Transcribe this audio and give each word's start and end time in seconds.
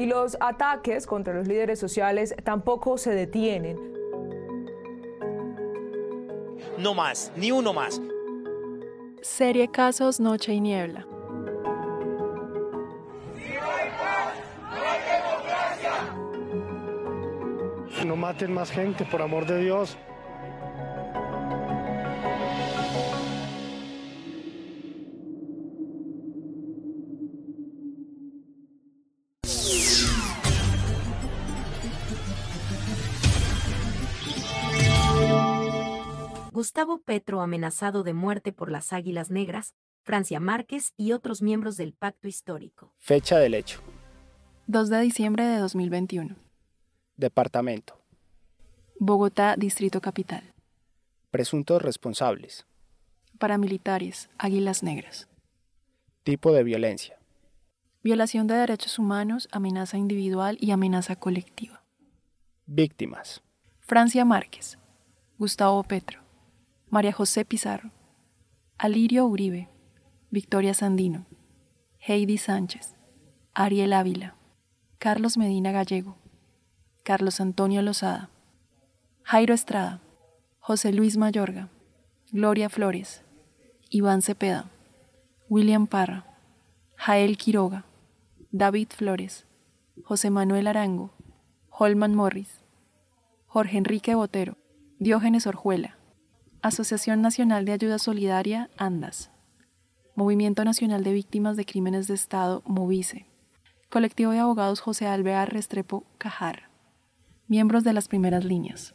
Y 0.00 0.06
los 0.06 0.38
ataques 0.40 1.06
contra 1.06 1.34
los 1.34 1.46
líderes 1.46 1.78
sociales 1.78 2.34
tampoco 2.42 2.96
se 2.96 3.10
detienen. 3.10 3.76
No 6.78 6.94
más, 6.94 7.30
ni 7.36 7.52
uno 7.52 7.74
más. 7.74 8.00
Serie 9.20 9.70
Casos 9.70 10.18
Noche 10.18 10.54
y 10.54 10.60
Niebla. 10.62 11.06
No 18.06 18.16
maten 18.16 18.54
más 18.54 18.70
gente, 18.70 19.04
por 19.04 19.20
amor 19.20 19.44
de 19.44 19.58
Dios. 19.58 19.98
Gustavo 36.60 37.00
Petro 37.00 37.40
amenazado 37.40 38.02
de 38.02 38.12
muerte 38.12 38.52
por 38.52 38.70
las 38.70 38.92
Águilas 38.92 39.30
Negras, 39.30 39.74
Francia 40.02 40.40
Márquez 40.40 40.92
y 40.94 41.12
otros 41.12 41.40
miembros 41.40 41.78
del 41.78 41.94
pacto 41.94 42.28
histórico. 42.28 42.92
Fecha 42.98 43.38
del 43.38 43.54
hecho. 43.54 43.80
2 44.66 44.90
de 44.90 45.00
diciembre 45.00 45.46
de 45.46 45.56
2021. 45.56 46.36
Departamento. 47.16 47.98
Bogotá, 48.98 49.56
Distrito 49.56 50.02
Capital. 50.02 50.52
Presuntos 51.30 51.80
responsables. 51.80 52.66
Paramilitares, 53.38 54.28
Águilas 54.36 54.82
Negras. 54.82 55.30
Tipo 56.24 56.52
de 56.52 56.62
violencia. 56.62 57.18
Violación 58.02 58.46
de 58.46 58.56
derechos 58.56 58.98
humanos, 58.98 59.48
amenaza 59.50 59.96
individual 59.96 60.58
y 60.60 60.72
amenaza 60.72 61.16
colectiva. 61.16 61.82
Víctimas. 62.66 63.40
Francia 63.80 64.26
Márquez. 64.26 64.78
Gustavo 65.38 65.82
Petro. 65.84 66.20
María 66.90 67.12
José 67.12 67.44
Pizarro. 67.44 67.92
Alirio 68.76 69.24
Uribe. 69.24 69.68
Victoria 70.32 70.74
Sandino. 70.74 71.24
Heidi 72.00 72.36
Sánchez. 72.36 72.96
Ariel 73.54 73.92
Ávila. 73.92 74.34
Carlos 74.98 75.36
Medina 75.36 75.70
Gallego. 75.70 76.16
Carlos 77.04 77.40
Antonio 77.40 77.80
Lozada. 77.82 78.28
Jairo 79.22 79.54
Estrada. 79.54 80.00
José 80.58 80.92
Luis 80.92 81.16
Mayorga. 81.16 81.68
Gloria 82.32 82.68
Flores. 82.68 83.22
Iván 83.88 84.20
Cepeda. 84.20 84.68
William 85.48 85.86
Parra. 85.86 86.26
Jael 86.96 87.38
Quiroga. 87.38 87.84
David 88.50 88.88
Flores. 88.88 89.46
José 90.02 90.30
Manuel 90.30 90.66
Arango. 90.66 91.12
Holman 91.68 92.16
Morris. 92.16 92.64
Jorge 93.46 93.78
Enrique 93.78 94.16
Botero. 94.16 94.56
Diógenes 94.98 95.46
Orjuela. 95.46 95.99
Asociación 96.62 97.22
Nacional 97.22 97.64
de 97.64 97.72
Ayuda 97.72 97.98
Solidaria, 97.98 98.68
ANDAS. 98.76 99.30
Movimiento 100.14 100.62
Nacional 100.62 101.02
de 101.02 101.14
Víctimas 101.14 101.56
de 101.56 101.64
Crímenes 101.64 102.06
de 102.06 102.12
Estado, 102.12 102.62
MOVICE. 102.66 103.24
Colectivo 103.88 104.32
de 104.32 104.40
Abogados 104.40 104.80
José 104.80 105.06
Alvear 105.06 105.50
Restrepo, 105.50 106.04
Cajar. 106.18 106.68
Miembros 107.48 107.82
de 107.82 107.94
las 107.94 108.08
primeras 108.08 108.44
líneas. 108.44 108.94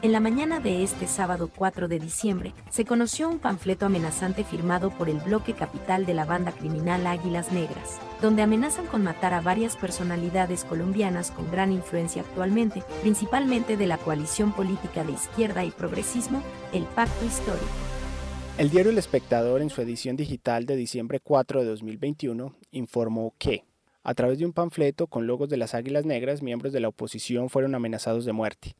En 0.00 0.12
la 0.12 0.20
mañana 0.20 0.60
de 0.60 0.84
este 0.84 1.08
sábado 1.08 1.50
4 1.52 1.88
de 1.88 1.98
diciembre, 1.98 2.54
se 2.70 2.84
conoció 2.84 3.28
un 3.28 3.40
panfleto 3.40 3.86
amenazante 3.86 4.44
firmado 4.44 4.90
por 4.90 5.08
el 5.08 5.18
bloque 5.18 5.54
capital 5.54 6.06
de 6.06 6.14
la 6.14 6.24
banda 6.24 6.52
criminal 6.52 7.04
Águilas 7.04 7.50
Negras, 7.50 7.98
donde 8.22 8.42
amenazan 8.42 8.86
con 8.86 9.02
matar 9.02 9.34
a 9.34 9.40
varias 9.40 9.76
personalidades 9.76 10.62
colombianas 10.62 11.32
con 11.32 11.50
gran 11.50 11.72
influencia 11.72 12.22
actualmente, 12.22 12.84
principalmente 13.02 13.76
de 13.76 13.88
la 13.88 13.98
coalición 13.98 14.52
política 14.52 15.02
de 15.02 15.14
izquierda 15.14 15.64
y 15.64 15.72
progresismo, 15.72 16.44
el 16.72 16.84
Pacto 16.84 17.26
Histórico. 17.26 17.66
El 18.56 18.70
diario 18.70 18.92
El 18.92 18.98
Espectador, 18.98 19.62
en 19.62 19.70
su 19.70 19.82
edición 19.82 20.14
digital 20.14 20.64
de 20.64 20.76
diciembre 20.76 21.18
4 21.18 21.62
de 21.62 21.66
2021, 21.66 22.54
informó 22.70 23.34
que, 23.36 23.64
a 24.04 24.14
través 24.14 24.38
de 24.38 24.46
un 24.46 24.52
panfleto 24.52 25.08
con 25.08 25.26
logos 25.26 25.48
de 25.48 25.56
las 25.56 25.74
Águilas 25.74 26.04
Negras, 26.04 26.40
miembros 26.40 26.72
de 26.72 26.78
la 26.78 26.88
oposición 26.88 27.50
fueron 27.50 27.74
amenazados 27.74 28.24
de 28.24 28.32
muerte. 28.32 28.76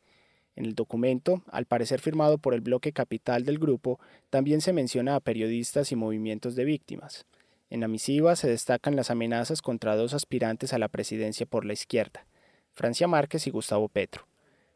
En 0.58 0.66
el 0.66 0.74
documento, 0.74 1.44
al 1.52 1.66
parecer 1.66 2.00
firmado 2.00 2.38
por 2.38 2.52
el 2.52 2.60
bloque 2.60 2.92
capital 2.92 3.44
del 3.44 3.60
grupo, 3.60 4.00
también 4.28 4.60
se 4.60 4.72
menciona 4.72 5.14
a 5.14 5.20
periodistas 5.20 5.92
y 5.92 5.94
movimientos 5.94 6.56
de 6.56 6.64
víctimas. 6.64 7.26
En 7.70 7.78
la 7.78 7.86
misiva 7.86 8.34
se 8.34 8.48
destacan 8.48 8.96
las 8.96 9.12
amenazas 9.12 9.62
contra 9.62 9.94
dos 9.94 10.14
aspirantes 10.14 10.72
a 10.72 10.78
la 10.78 10.88
presidencia 10.88 11.46
por 11.46 11.64
la 11.64 11.74
izquierda, 11.74 12.26
Francia 12.72 13.06
Márquez 13.06 13.46
y 13.46 13.50
Gustavo 13.50 13.88
Petro. 13.88 14.26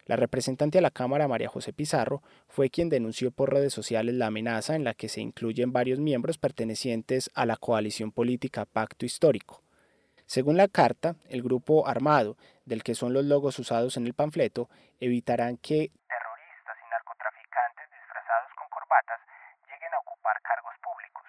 La 0.07 0.15
representante 0.15 0.79
a 0.79 0.83
la 0.83 0.93
Cámara, 0.93 1.27
María 1.27 1.49
José 1.49 1.73
Pizarro, 1.73 2.23
fue 2.47 2.71
quien 2.71 2.89
denunció 2.89 3.33
por 3.33 3.53
redes 3.53 3.75
sociales 3.75 4.15
la 4.15 4.29
amenaza 4.29 4.77
en 4.77 4.85
la 4.85 4.95
que 4.95 5.09
se 5.09 5.21
incluyen 5.21 5.73
varios 5.73 5.99
miembros 5.99 6.39
pertenecientes 6.39 7.29
a 7.35 7.45
la 7.45 7.57
coalición 7.57 8.13
política 8.13 8.67
Pacto 8.67 9.05
Histórico. 9.05 9.65
Según 10.33 10.57
la 10.57 10.67
carta, 10.67 11.13
el 11.29 11.43
grupo 11.43 11.87
armado, 11.87 12.39
del 12.65 12.83
que 12.83 12.95
son 12.95 13.13
los 13.13 13.23
logos 13.23 13.59
usados 13.59 13.99
en 13.99 14.07
el 14.07 14.15
panfleto, 14.15 14.71
evitarán 14.99 15.59
que 15.59 15.93
terroristas 16.09 16.77
y 16.81 16.89
narcotraficantes 16.89 17.85
disfrazados 17.93 18.49
con 18.57 18.65
corbatas 18.73 19.21
lleguen 19.69 19.93
a 19.93 19.99
ocupar 20.01 20.41
cargos 20.41 20.73
públicos. 20.81 21.29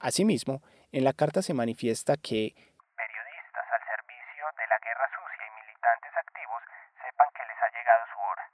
Asimismo, 0.00 0.60
en 0.92 1.04
la 1.04 1.14
carta 1.14 1.40
se 1.40 1.54
manifiesta 1.54 2.20
que 2.20 2.52
periodistas 2.92 3.66
al 3.72 3.82
servicio 3.88 4.44
de 4.52 4.66
la 4.68 4.78
guerra 4.84 5.08
sucia 5.16 5.40
y 5.40 5.52
militantes 5.64 6.12
activos 6.20 6.60
sepan 7.00 7.28
que 7.32 7.40
les 7.40 7.56
ha 7.56 7.72
llegado 7.72 8.04
su 8.12 8.20
hora. 8.20 8.44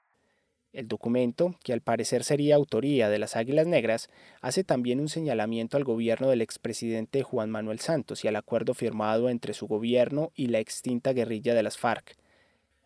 El 0.73 0.89
documento, 0.89 1.55
que 1.63 1.75
al 1.75 1.83
parecer 1.83 2.25
sería 2.25 2.55
autoría 2.55 3.11
de 3.11 3.19
las 3.19 3.37
Águilas 3.37 3.67
Negras, 3.67 4.09
hace 4.41 4.65
también 4.65 5.01
un 5.01 5.11
señalamiento 5.11 5.77
al 5.77 5.85
gobierno 5.85 6.31
del 6.31 6.41
expresidente 6.41 7.23
Juan 7.23 7.51
Manuel 7.51 7.79
Santos 7.79 8.25
y 8.25 8.29
al 8.29 8.37
acuerdo 8.37 8.73
firmado 8.73 9.29
entre 9.29 9.53
su 9.53 9.67
gobierno 9.67 10.33
y 10.35 10.47
la 10.47 10.61
extinta 10.61 11.13
guerrilla 11.13 11.53
de 11.53 11.63
las 11.63 11.77
FARC. 11.77 12.17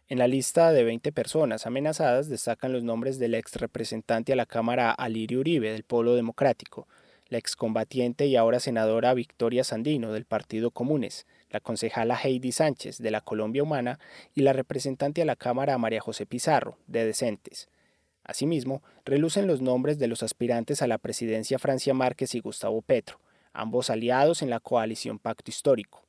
En 0.09 0.19
la 0.19 0.27
lista 0.27 0.73
de 0.73 0.83
20 0.83 1.13
personas 1.13 1.65
amenazadas 1.65 2.29
destacan 2.29 2.73
los 2.73 2.83
nombres 2.83 3.21
del 3.21 3.37
ex 3.37 3.55
representante 3.55 4.33
a 4.33 4.37
la 4.37 4.47
Cámara 4.47 4.91
Alirio 4.91 5.39
Uribe 5.39 5.71
del 5.71 5.85
Polo 5.85 6.17
Democrático, 6.17 6.89
la 7.29 7.39
excombatiente 7.39 8.27
y 8.27 8.35
ahora 8.35 8.59
senadora 8.59 9.15
Victoria 9.15 9.63
Sandino 9.63 10.13
del 10.13 10.25
Partido 10.25 10.73
Comunes, 10.73 11.25
la 11.51 11.61
concejala 11.61 12.19
Heidi 12.21 12.51
Sánchez 12.51 12.99
de 12.99 13.13
la 13.13 13.21
Colombia 13.21 13.63
Humana 13.63 14.01
y 14.35 14.43
la 14.43 14.53
representante 14.53 15.23
a 15.23 15.25
la 15.25 15.37
Cámara 15.37 15.79
María 15.79 16.01
José 16.01 16.27
Pizarro 16.27 16.79
de 16.89 17.05
Decentes. 17.05 17.69
Asimismo, 18.27 18.83
relucen 19.05 19.47
los 19.47 19.63
nombres 19.63 19.99
de 19.99 20.09
los 20.09 20.25
aspirantes 20.25 20.83
a 20.83 20.89
la 20.89 20.99
presidencia 20.99 21.61
Francia 21.61 21.95
Márquez 21.95 22.35
y 22.35 22.41
Gustavo 22.41 22.83
Petro, 22.83 23.21
ambos 23.53 23.89
aliados 23.89 24.43
en 24.43 24.51
la 24.51 24.59
coalición 24.59 25.21
Pacto 25.21 25.49
Histórico. 25.49 26.03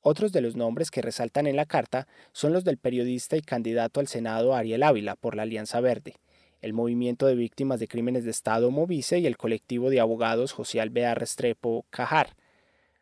Otros 0.00 0.32
de 0.32 0.40
los 0.40 0.56
nombres 0.56 0.90
que 0.90 1.00
resaltan 1.00 1.46
en 1.46 1.54
la 1.54 1.64
carta 1.64 2.08
son 2.32 2.52
los 2.52 2.64
del 2.64 2.76
periodista 2.76 3.36
y 3.36 3.40
candidato 3.40 4.00
al 4.00 4.08
Senado 4.08 4.54
Ariel 4.54 4.82
Ávila 4.82 5.14
por 5.14 5.36
la 5.36 5.44
Alianza 5.44 5.80
Verde, 5.80 6.16
el 6.60 6.72
Movimiento 6.72 7.26
de 7.26 7.36
Víctimas 7.36 7.78
de 7.78 7.86
Crímenes 7.86 8.24
de 8.24 8.32
Estado 8.32 8.72
Movice 8.72 9.20
y 9.20 9.26
el 9.26 9.36
colectivo 9.36 9.90
de 9.90 10.00
abogados 10.00 10.52
José 10.52 10.80
Alvear 10.80 11.20
Restrepo 11.20 11.86
Cajar. 11.90 12.34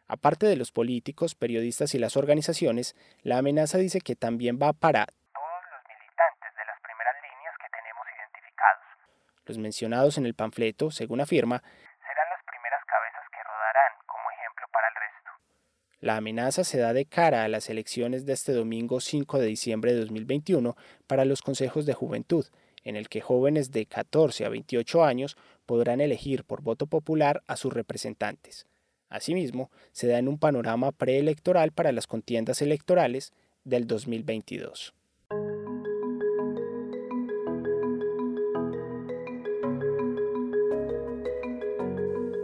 Aparte 0.08 0.44
de 0.44 0.56
los 0.56 0.72
políticos, 0.72 1.34
periodistas 1.34 1.94
y 1.94 1.98
las 1.98 2.18
organizaciones, 2.18 2.96
la 3.22 3.38
amenaza 3.38 3.78
dice 3.78 4.00
que 4.02 4.14
también 4.14 4.58
va 4.60 4.74
para 4.74 5.08
Los 9.52 9.58
mencionados 9.58 10.16
en 10.16 10.24
el 10.24 10.32
panfleto, 10.32 10.90
según 10.90 11.20
afirma, 11.20 11.58
serán 11.58 12.28
las 12.30 12.42
primeras 12.46 12.80
cabezas 12.86 13.20
que 13.30 13.42
rodarán 13.44 13.92
como 14.06 14.30
ejemplo 14.30 14.66
para 14.72 14.88
el 14.88 14.94
resto. 14.94 15.30
La 16.00 16.16
amenaza 16.16 16.64
se 16.64 16.78
da 16.78 16.94
de 16.94 17.04
cara 17.04 17.44
a 17.44 17.48
las 17.48 17.68
elecciones 17.68 18.24
de 18.24 18.32
este 18.32 18.52
domingo 18.54 19.00
5 19.00 19.38
de 19.38 19.46
diciembre 19.46 19.92
de 19.92 20.00
2021 20.00 20.74
para 21.06 21.26
los 21.26 21.42
consejos 21.42 21.84
de 21.84 21.92
juventud, 21.92 22.46
en 22.82 22.96
el 22.96 23.10
que 23.10 23.20
jóvenes 23.20 23.72
de 23.72 23.84
14 23.84 24.46
a 24.46 24.48
28 24.48 25.04
años 25.04 25.36
podrán 25.66 26.00
elegir 26.00 26.44
por 26.44 26.62
voto 26.62 26.86
popular 26.86 27.42
a 27.46 27.56
sus 27.56 27.74
representantes. 27.74 28.66
Asimismo, 29.10 29.70
se 29.92 30.06
da 30.06 30.16
en 30.16 30.28
un 30.28 30.38
panorama 30.38 30.92
preelectoral 30.92 31.72
para 31.72 31.92
las 31.92 32.06
contiendas 32.06 32.62
electorales 32.62 33.34
del 33.64 33.86
2022. 33.86 34.94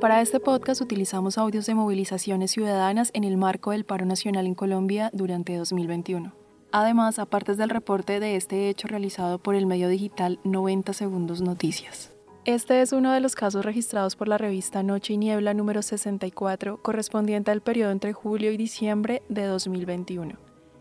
Para 0.01 0.21
este 0.21 0.39
podcast 0.39 0.81
utilizamos 0.81 1.39
audios 1.39 1.67
de 1.67 1.75
movilizaciones 1.75 2.53
ciudadanas 2.53 3.11
en 3.15 3.25
el 3.25 3.37
marco 3.37 3.73
del 3.73 3.85
paro 3.85 4.07
nacional 4.07 4.47
en 4.47 4.55
Colombia 4.55 5.11
durante 5.13 5.57
2021. 5.57 6.33
Además, 6.71 7.19
aparte 7.19 7.57
del 7.57 7.69
reporte 7.69 8.21
de 8.21 8.37
este 8.37 8.69
hecho 8.69 8.87
realizado 8.87 9.41
por 9.41 9.57
el 9.57 9.67
medio 9.67 9.89
digital 9.89 10.39
90 10.45 10.93
Segundos 10.93 11.41
Noticias. 11.43 12.13
Este 12.45 12.81
es 12.81 12.93
uno 12.93 13.11
de 13.13 13.19
los 13.19 13.35
casos 13.35 13.65
registrados 13.65 14.15
por 14.15 14.29
la 14.29 14.39
revista 14.39 14.85
Noche 14.85 15.15
y 15.15 15.17
Niebla 15.17 15.53
número 15.53 15.83
64, 15.83 16.81
correspondiente 16.81 17.51
al 17.51 17.61
periodo 17.61 17.91
entre 17.91 18.13
julio 18.13 18.53
y 18.53 18.57
diciembre 18.57 19.25
de 19.29 19.47
2021. 19.47 20.37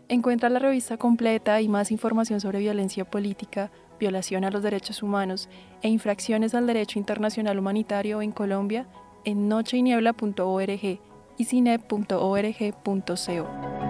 Encuentra 0.06 0.48
la 0.48 0.60
revista 0.60 0.96
completa 0.96 1.60
y 1.60 1.68
más 1.68 1.90
información 1.90 2.40
sobre 2.40 2.60
violencia 2.60 3.04
política, 3.04 3.72
violación 3.98 4.44
a 4.44 4.52
los 4.52 4.62
derechos 4.62 5.02
humanos 5.02 5.48
e 5.82 5.88
infracciones 5.88 6.54
al 6.54 6.68
derecho 6.68 7.00
internacional 7.00 7.58
humanitario 7.58 8.22
en 8.22 8.30
Colombia 8.30 8.86
en 9.28 9.48
nocheiniebla.org 9.48 11.00
y 11.36 11.44
cinep.org.co. 11.44 13.87